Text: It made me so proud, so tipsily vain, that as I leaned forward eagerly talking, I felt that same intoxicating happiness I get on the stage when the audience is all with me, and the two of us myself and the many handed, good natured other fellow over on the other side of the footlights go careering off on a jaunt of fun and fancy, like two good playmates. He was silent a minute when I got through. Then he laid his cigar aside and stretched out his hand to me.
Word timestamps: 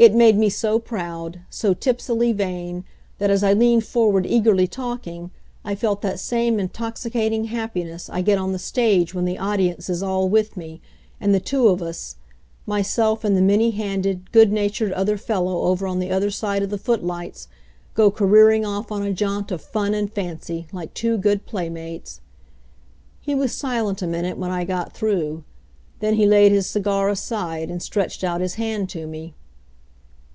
It 0.00 0.14
made 0.14 0.38
me 0.38 0.48
so 0.48 0.78
proud, 0.78 1.40
so 1.50 1.74
tipsily 1.74 2.32
vain, 2.32 2.84
that 3.18 3.30
as 3.30 3.42
I 3.42 3.52
leaned 3.52 3.84
forward 3.84 4.26
eagerly 4.26 4.68
talking, 4.68 5.32
I 5.64 5.74
felt 5.74 6.02
that 6.02 6.20
same 6.20 6.60
intoxicating 6.60 7.46
happiness 7.46 8.08
I 8.08 8.20
get 8.22 8.38
on 8.38 8.52
the 8.52 8.60
stage 8.60 9.12
when 9.12 9.24
the 9.24 9.38
audience 9.38 9.90
is 9.90 10.00
all 10.00 10.28
with 10.28 10.56
me, 10.56 10.80
and 11.20 11.34
the 11.34 11.40
two 11.40 11.66
of 11.66 11.82
us 11.82 12.14
myself 12.64 13.24
and 13.24 13.36
the 13.36 13.42
many 13.42 13.72
handed, 13.72 14.30
good 14.30 14.52
natured 14.52 14.92
other 14.92 15.16
fellow 15.18 15.62
over 15.62 15.84
on 15.84 15.98
the 15.98 16.12
other 16.12 16.30
side 16.30 16.62
of 16.62 16.70
the 16.70 16.78
footlights 16.78 17.48
go 17.94 18.08
careering 18.08 18.64
off 18.64 18.92
on 18.92 19.02
a 19.02 19.12
jaunt 19.12 19.50
of 19.50 19.60
fun 19.60 19.94
and 19.94 20.12
fancy, 20.12 20.68
like 20.70 20.94
two 20.94 21.18
good 21.18 21.44
playmates. 21.44 22.20
He 23.20 23.34
was 23.34 23.50
silent 23.50 24.00
a 24.00 24.06
minute 24.06 24.38
when 24.38 24.52
I 24.52 24.64
got 24.64 24.92
through. 24.92 25.42
Then 25.98 26.14
he 26.14 26.24
laid 26.24 26.52
his 26.52 26.68
cigar 26.68 27.08
aside 27.08 27.68
and 27.68 27.82
stretched 27.82 28.22
out 28.22 28.40
his 28.40 28.54
hand 28.54 28.88
to 28.90 29.08
me. 29.08 29.34